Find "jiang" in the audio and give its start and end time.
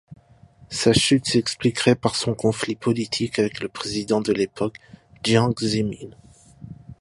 5.23-5.53